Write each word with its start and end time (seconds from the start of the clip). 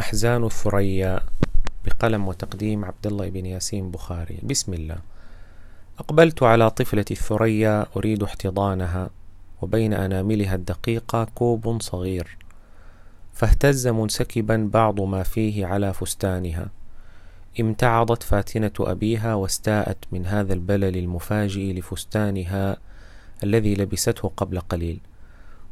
أحزان 0.00 0.44
الثريا 0.44 1.20
بقلم 1.84 2.28
وتقديم 2.28 2.84
عبد 2.84 3.06
الله 3.06 3.28
بن 3.30 3.46
ياسين 3.46 3.90
بخاري. 3.90 4.38
بسم 4.42 4.74
الله. 4.74 4.98
أقبلت 5.98 6.42
على 6.42 6.70
طفلة 6.70 7.04
الثريا 7.10 7.86
أريد 7.96 8.22
احتضانها 8.22 9.10
وبين 9.62 9.92
أناملها 9.92 10.54
الدقيقة 10.54 11.24
كوب 11.24 11.82
صغير 11.82 12.36
فاهتز 13.32 13.88
منسكبا 13.88 14.70
بعض 14.72 15.00
ما 15.00 15.22
فيه 15.22 15.66
على 15.66 15.92
فستانها. 15.92 16.68
امتعضت 17.60 18.22
فاتنة 18.22 18.72
أبيها 18.80 19.34
واستاءت 19.34 19.98
من 20.12 20.26
هذا 20.26 20.52
البلل 20.52 20.96
المفاجئ 20.96 21.72
لفستانها 21.72 22.76
الذي 23.42 23.74
لبسته 23.74 24.32
قبل 24.36 24.60
قليل 24.60 25.00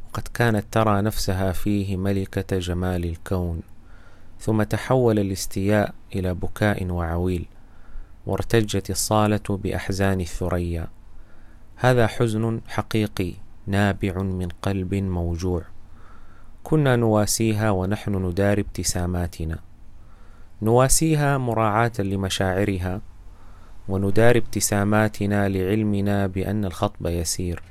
وقد 0.07 0.27
كانت 0.33 0.65
ترى 0.71 1.01
نفسها 1.01 1.51
فيه 1.51 1.97
ملكة 1.97 2.59
جمال 2.59 3.05
الكون. 3.05 3.61
ثم 4.39 4.63
تحول 4.63 5.19
الاستياء 5.19 5.93
إلى 6.15 6.33
بكاء 6.33 6.85
وعويل 6.85 7.45
وارتجت 8.25 8.89
الصالة 8.89 9.41
بأحزان 9.49 10.21
الثريا. 10.21 10.87
هذا 11.75 12.07
حزن 12.07 12.61
حقيقي 12.67 13.33
نابع 13.67 14.21
من 14.21 14.47
قلب 14.61 14.95
موجوع. 14.95 15.63
كنا 16.63 16.95
نواسيها 16.95 17.71
ونحن 17.71 18.15
ندار 18.15 18.59
ابتساماتنا. 18.59 19.59
نواسيها 20.61 21.37
مراعاة 21.37 21.91
لمشاعرها 21.99 23.01
وندار 23.87 24.37
ابتساماتنا 24.37 25.49
لعلمنا 25.49 26.27
بأن 26.27 26.65
الخطب 26.65 27.07
يسير 27.07 27.63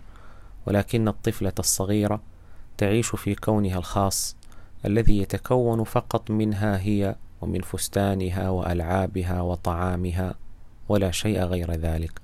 ولكن 0.67 1.09
الطفلة 1.09 1.53
الصغيرة 1.59 2.21
تعيش 2.79 3.07
في 3.09 3.35
كونها 3.35 3.79
الخاص 3.79 4.37
الذي 4.87 5.19
يتكون 5.19 5.85
فقط 5.85 6.31
منها 6.31 6.81
هي 6.81 7.17
ومن 7.41 7.61
فستانها 7.61 8.51
وألعابها 8.51 9.41
وطعامها 9.41 10.35
ولا 10.89 11.11
شيء 11.11 11.41
غير 11.41 11.73
ذلك. 11.73 12.21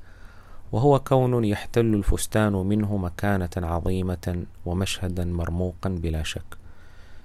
وهو 0.72 0.98
كون 0.98 1.44
يحتل 1.44 1.94
الفستان 1.94 2.52
منه 2.52 2.96
مكانة 2.96 3.50
عظيمة 3.56 4.44
ومشهدا 4.66 5.24
مرموقا 5.24 5.88
بلا 5.88 6.22
شك. 6.22 6.58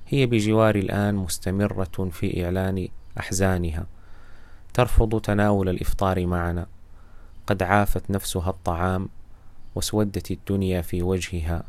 هي 0.07 0.25
بجوار 0.25 0.75
الآن 0.75 1.15
مستمرة 1.15 2.09
في 2.11 2.45
إعلان 2.45 2.87
أحزانها. 3.19 3.85
ترفض 4.73 5.21
تناول 5.21 5.69
الإفطار 5.69 6.25
معنا. 6.25 6.65
قد 7.47 7.63
عافت 7.63 8.11
نفسها 8.11 8.49
الطعام 8.49 9.09
واسودت 9.75 10.31
الدنيا 10.31 10.81
في 10.81 11.03
وجهها. 11.03 11.63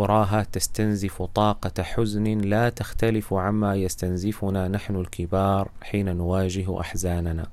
أراها 0.00 0.42
تستنزف 0.52 1.22
طاقة 1.22 1.82
حزن 1.82 2.24
لا 2.24 2.68
تختلف 2.68 3.34
عما 3.34 3.74
يستنزفنا 3.74 4.68
نحن 4.68 4.96
الكبار 4.96 5.70
حين 5.82 6.16
نواجه 6.16 6.80
أحزاننا. 6.80 7.46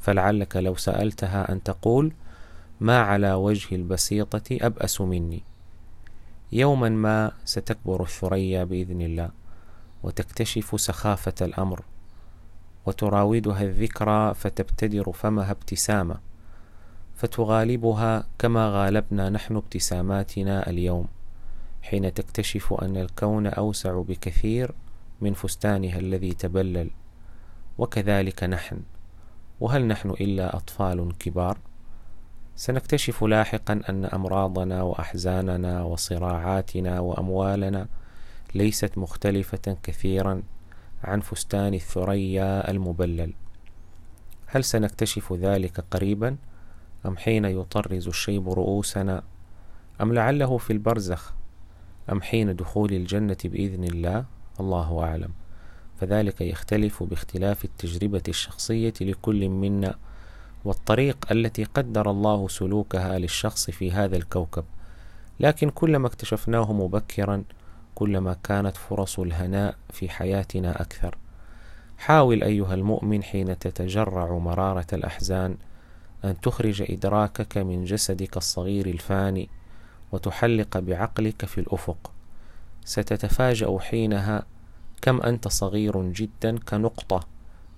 فلعلك 0.00 0.56
لو 0.56 0.76
سألتها 0.76 1.52
أن 1.52 1.62
تقول 1.62 2.12
ما 2.80 3.00
على 3.00 3.32
وجه 3.32 3.74
البسيطة 3.74 4.58
أبأس 4.66 5.00
مني؟ 5.00 5.42
يوما 6.52 6.88
ما 6.88 7.32
ستكبر 7.44 8.02
الثريا 8.02 8.64
بإذن 8.64 9.02
الله 9.02 9.30
وتكتشف 10.02 10.80
سخافة 10.80 11.34
الأمر 11.42 11.82
وتراودها 12.86 13.62
الذكرى 13.62 14.34
فتبتدر 14.34 15.12
فمها 15.12 15.50
ابتسامة 15.50 16.16
فتغالبها 17.16 18.26
كما 18.38 18.68
غالبنا 18.68 19.30
نحن 19.30 19.56
ابتساماتنا 19.56 20.70
اليوم. 20.70 21.17
حين 21.82 22.14
تكتشف 22.14 22.72
أن 22.72 22.96
الكون 22.96 23.46
أوسع 23.46 24.00
بكثير 24.00 24.74
من 25.20 25.34
فستانها 25.34 25.98
الذي 25.98 26.32
تبلل. 26.32 26.90
وكذلك 27.78 28.44
نحن. 28.44 28.82
وهل 29.60 29.86
نحن 29.86 30.10
إلا 30.10 30.56
أطفال 30.56 31.18
كبار؟ 31.18 31.58
سنكتشف 32.56 33.24
لاحقا 33.24 33.80
أن 33.88 34.04
أمراضنا 34.04 34.82
وأحزاننا 34.82 35.82
وصراعاتنا 35.82 37.00
وأموالنا 37.00 37.88
ليست 38.54 38.98
مختلفة 38.98 39.76
كثيرا 39.82 40.42
عن 41.04 41.20
فستان 41.20 41.74
الثريا 41.74 42.70
المبلل. 42.70 43.34
هل 44.46 44.64
سنكتشف 44.64 45.32
ذلك 45.32 45.80
قريبا 45.90 46.36
أم 47.06 47.16
حين 47.16 47.44
يطرز 47.44 48.08
الشيب 48.08 48.48
رؤوسنا؟ 48.48 49.22
أم 50.00 50.12
لعله 50.12 50.58
في 50.58 50.72
البرزخ 50.72 51.34
أم 52.12 52.22
حين 52.22 52.56
دخول 52.56 52.92
الجنة 52.92 53.36
بإذن 53.44 53.84
الله؟ 53.84 54.24
الله 54.60 55.02
أعلم. 55.02 55.30
فذلك 56.00 56.40
يختلف 56.40 57.02
باختلاف 57.02 57.64
التجربة 57.64 58.22
الشخصية 58.28 58.94
لكل 59.00 59.48
منا 59.48 59.94
والطريق 60.64 61.32
التي 61.32 61.64
قدر 61.64 62.10
الله 62.10 62.48
سلوكها 62.48 63.18
للشخص 63.18 63.70
في 63.70 63.92
هذا 63.92 64.16
الكوكب. 64.16 64.64
لكن 65.40 65.70
كلما 65.70 66.06
اكتشفناه 66.06 66.72
مبكرا 66.72 67.44
كلما 67.94 68.36
كانت 68.44 68.76
فرص 68.76 69.18
الهناء 69.18 69.76
في 69.92 70.08
حياتنا 70.08 70.82
أكثر. 70.82 71.18
حاول 71.98 72.42
أيها 72.42 72.74
المؤمن 72.74 73.22
حين 73.22 73.58
تتجرع 73.58 74.38
مرارة 74.38 74.86
الأحزان 74.92 75.56
أن 76.24 76.40
تخرج 76.40 76.82
إدراكك 76.92 77.58
من 77.58 77.84
جسدك 77.84 78.36
الصغير 78.36 78.86
الفاني 78.86 79.48
وتحلق 80.12 80.78
بعقلك 80.78 81.44
في 81.44 81.58
الأفق. 81.58 82.12
ستتفاجأ 82.84 83.78
حينها 83.78 84.46
كم 85.02 85.20
أنت 85.22 85.48
صغير 85.48 86.02
جدا 86.02 86.58
كنقطة 86.58 87.20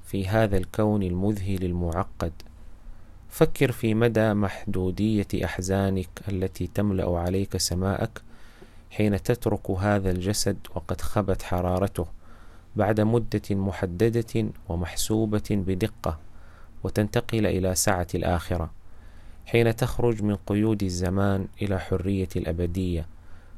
في 0.07 0.29
هذا 0.29 0.57
الكون 0.57 1.03
المذهل 1.03 1.65
المعقد. 1.65 2.33
فكر 3.29 3.73
في 3.73 3.95
مدى 3.95 4.35
محدودية 4.35 5.27
أحزانك 5.45 6.09
التي 6.29 6.67
تملأ 6.67 7.19
عليك 7.19 7.57
سماءك 7.57 8.23
حين 8.91 9.23
تترك 9.23 9.71
هذا 9.71 10.11
الجسد 10.11 10.57
وقد 10.75 11.01
خبت 11.01 11.43
حرارته 11.43 12.07
بعد 12.77 13.01
مدة 13.01 13.43
محددة 13.51 14.47
ومحسوبة 14.69 15.43
بدقة 15.51 16.19
وتنتقل 16.85 17.47
إلى 17.47 17.75
سعة 17.75 18.07
الآخرة. 18.15 18.71
حين 19.47 19.77
تخرج 19.77 20.23
من 20.23 20.37
قيود 20.37 20.83
الزمان 20.83 21.47
إلى 21.63 21.79
حرية 21.81 22.29
الأبدية 22.37 23.07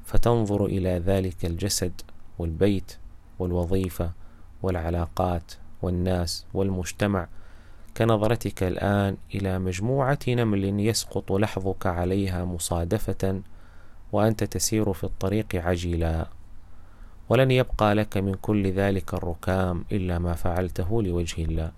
فتنظر 0.04 0.64
إلى 0.66 0.88
ذلك 0.98 1.44
الجسد 1.44 2.00
والبيت 2.38 2.96
والوظيفة 3.38 4.12
والعلاقات 4.62 5.52
والناس 5.82 6.46
والمجتمع 6.54 7.28
كنظرتك 7.96 8.62
الآن 8.62 9.16
إلى 9.34 9.58
مجموعة 9.58 10.18
نمل 10.28 10.80
يسقط 10.80 11.32
لحظك 11.32 11.86
عليها 11.86 12.44
مصادفة 12.44 13.40
وأنت 14.12 14.44
تسير 14.44 14.92
في 14.92 15.04
الطريق 15.04 15.46
عجلا 15.54 16.26
ولن 17.28 17.50
يبقى 17.50 17.94
لك 17.94 18.16
من 18.16 18.34
كل 18.34 18.72
ذلك 18.72 19.14
الركام 19.14 19.84
إلا 19.92 20.18
ما 20.18 20.34
فعلته 20.34 21.02
لوجه 21.02 21.44
الله 21.44 21.72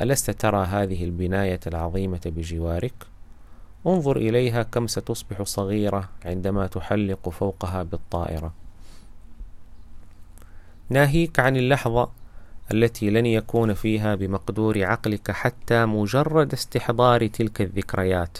ألست 0.00 0.30
ترى 0.30 0.64
هذه 0.64 1.04
البناية 1.04 1.60
العظيمة 1.66 2.20
بجوارك؟ 2.26 3.09
انظر 3.86 4.16
إليها 4.16 4.62
كم 4.62 4.86
ستصبح 4.86 5.42
صغيرة 5.42 6.08
عندما 6.24 6.66
تحلق 6.66 7.28
فوقها 7.28 7.82
بالطائرة. 7.82 8.52
ناهيك 10.88 11.40
عن 11.40 11.56
اللحظة 11.56 12.10
التي 12.72 13.10
لن 13.10 13.26
يكون 13.26 13.74
فيها 13.74 14.14
بمقدور 14.14 14.84
عقلك 14.84 15.30
حتى 15.30 15.86
مجرد 15.86 16.52
استحضار 16.52 17.26
تلك 17.26 17.60
الذكريات. 17.60 18.38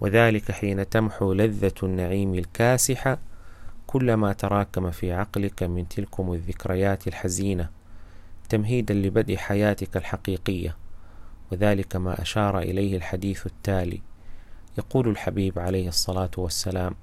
وذلك 0.00 0.52
حين 0.52 0.88
تمحو 0.88 1.32
لذة 1.32 1.72
النعيم 1.82 2.34
الكاسحة 2.34 3.18
كل 3.86 4.14
ما 4.14 4.32
تراكم 4.32 4.90
في 4.90 5.12
عقلك 5.12 5.62
من 5.62 5.88
تلكم 5.88 6.32
الذكريات 6.32 7.08
الحزينة 7.08 7.68
تمهيدا 8.48 8.94
لبدء 8.94 9.36
حياتك 9.36 9.96
الحقيقية. 9.96 10.76
وذلك 11.52 11.96
ما 11.96 12.22
أشار 12.22 12.58
إليه 12.58 12.96
الحديث 12.96 13.46
التالي 13.46 14.07
يقول 14.78 15.08
الحبيب 15.08 15.58
عليه 15.58 15.88
الصلاة 15.88 16.30
والسلام 16.36 16.94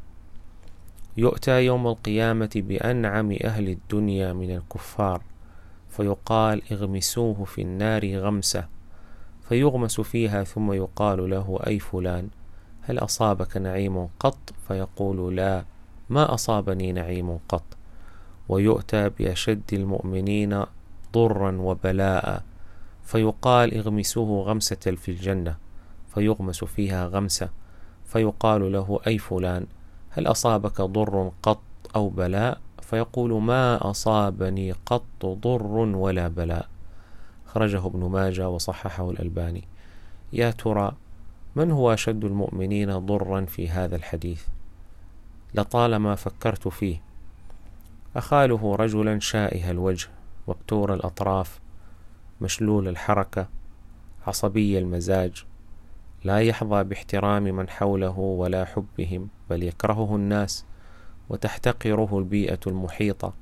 يؤتى 1.18 1.66
يوم 1.66 1.88
القيامة 1.88 2.50
بأنعم 2.56 3.32
أهل 3.44 3.70
الدنيا 3.70 4.34
من 4.34 4.56
الكفار 4.56 5.22
فيقال 5.90 6.62
اغمسوه 6.72 7.44
في 7.44 7.62
النار 7.62 8.18
غمسة 8.18 8.68
فيغمس 9.50 10.02
فيها 10.02 10.44
ثم 10.44 10.72
يقال 10.72 11.30
له 11.30 11.60
أي 11.68 11.80
فلان 11.80 12.30
هل 12.82 12.98
أصابك 12.98 13.58
نعيم 13.58 14.08
قط؟ 14.20 14.54
فيقول 14.68 15.36
لا 15.36 15.66
ما 16.10 16.34
أصابني 16.34 16.92
نعيم 16.92 17.40
قط 17.50 17.64
ويؤتى 18.50 19.10
بأشد 19.10 19.74
المؤمنين 19.74 20.64
ضرا 21.14 21.52
وبلاء 21.52 22.44
فيقال 23.04 23.78
اغمسوه 23.78 24.46
غمسة 24.46 24.76
في 24.76 25.12
الجنة 25.12 25.58
فيغمس 26.14 26.64
فيها 26.64 27.08
غمسة 27.08 27.50
فيقال 28.06 28.72
له 28.72 29.00
أي 29.08 29.18
فلان 29.18 29.66
هل 30.10 30.28
أصابك 30.28 30.82
ضر 30.82 31.32
قط 31.44 31.62
أو 31.96 32.10
بلاء 32.10 32.62
فيقول 32.82 33.42
ما 33.42 33.90
أصابني 33.90 34.72
قط 34.72 35.26
ضر 35.26 35.66
ولا 35.78 36.28
بلاء 36.28 36.68
خرجه 37.46 37.86
ابن 37.86 38.00
ماجه 38.00 38.50
وصححه 38.50 39.10
الألباني. 39.10 39.64
يا 40.34 40.52
ترى 40.52 40.96
من 41.56 41.72
هو 41.72 41.94
أشد 41.94 42.26
المؤمنين 42.26 42.98
ضرا 43.00 43.46
في 43.46 43.70
هذا 43.70 43.96
الحديث؟ 43.96 44.44
لطالما 45.54 46.16
فكرت 46.16 46.68
فيه. 46.68 47.02
أخاله 48.16 48.76
رجلا 48.76 49.20
شائه 49.20 49.72
الوجه 49.72 50.10
وبتور 50.48 50.94
الأطراف 50.94 51.60
مشلول 52.42 52.88
الحركة 52.88 53.48
عصبي 54.28 54.78
المزاج. 54.78 55.46
لا 56.26 56.40
يحظى 56.40 56.84
باحترام 56.84 57.44
من 57.44 57.70
حوله 57.70 58.20
ولا 58.20 58.66
حبهم 58.66 59.28
بل 59.50 59.64
يكرهه 59.64 60.16
الناس 60.16 60.66
وتحتقره 61.30 62.18
البيئة 62.18 62.60
المحيطة 62.68 63.34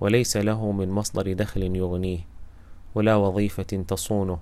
وليس 0.00 0.36
له 0.36 0.72
من 0.72 0.88
مصدر 0.88 1.32
دخل 1.32 1.76
يغنيه 1.76 2.18
ولا 2.94 3.16
وظيفة 3.16 3.62
تصونه. 3.62 4.38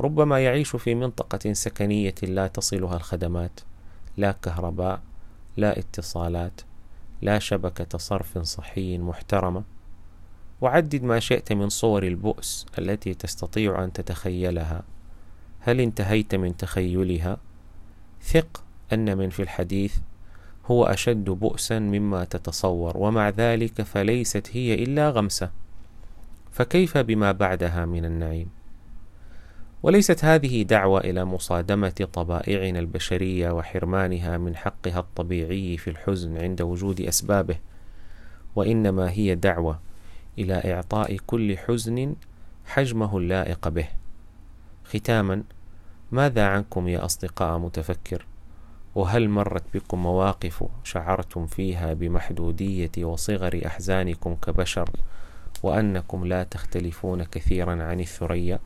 ربما 0.00 0.40
يعيش 0.40 0.76
في 0.76 0.94
منطقة 0.94 1.52
سكنية 1.52 2.14
لا 2.22 2.46
تصلها 2.46 2.96
الخدمات 2.96 3.60
لا 4.16 4.32
كهرباء 4.32 5.00
لا 5.56 5.78
اتصالات 5.78 6.60
لا 7.22 7.38
شبكة 7.38 7.98
صرف 7.98 8.38
صحي 8.38 8.98
محترمة. 8.98 9.62
وعدد 10.60 11.02
ما 11.02 11.20
شئت 11.20 11.52
من 11.52 11.68
صور 11.68 12.02
البؤس 12.02 12.66
التي 12.78 13.14
تستطيع 13.14 13.84
أن 13.84 13.92
تتخيلها. 13.92 14.93
هل 15.66 15.80
انتهيت 15.80 16.34
من 16.34 16.56
تخيلها؟ 16.56 17.36
ثق 18.22 18.64
أن 18.92 19.18
من 19.18 19.30
في 19.30 19.42
الحديث 19.42 19.96
هو 20.66 20.84
أشد 20.84 21.24
بؤسا 21.24 21.78
مما 21.78 22.24
تتصور 22.24 22.96
ومع 22.96 23.28
ذلك 23.28 23.82
فليست 23.82 24.50
هي 24.52 24.74
إلا 24.74 25.10
غمسة. 25.10 25.50
فكيف 26.52 26.98
بما 26.98 27.32
بعدها 27.32 27.84
من 27.86 28.04
النعيم؟ 28.04 28.48
وليست 29.82 30.24
هذه 30.24 30.62
دعوة 30.62 31.00
إلى 31.00 31.24
مصادمة 31.24 32.08
طبائعنا 32.12 32.78
البشرية 32.78 33.50
وحرمانها 33.50 34.38
من 34.38 34.56
حقها 34.56 34.98
الطبيعي 34.98 35.76
في 35.76 35.90
الحزن 35.90 36.38
عند 36.38 36.62
وجود 36.62 37.00
أسبابه 37.00 37.56
وإنما 38.56 39.10
هي 39.10 39.34
دعوة 39.34 39.80
إلى 40.38 40.74
إعطاء 40.74 41.16
كل 41.26 41.58
حزن 41.58 42.14
حجمه 42.64 43.18
اللائق 43.18 43.68
به. 43.68 43.88
ختاما 44.84 45.42
ماذا 46.14 46.46
عنكم 46.46 46.88
يا 46.88 47.04
أصدقاء 47.04 47.58
متفكر؟ 47.58 48.26
وهل 48.94 49.28
مرت 49.28 49.62
بكم 49.74 50.02
مواقف 50.02 50.64
شعرتم 50.84 51.46
فيها 51.46 51.92
بمحدودية 51.92 52.90
وصغر 52.98 53.60
أحزانكم 53.66 54.34
كبشر 54.34 54.90
وأنكم 55.62 56.26
لا 56.26 56.42
تختلفون 56.42 57.24
كثيرا 57.24 57.82
عن 57.82 58.00
الثريا؟ 58.00 58.58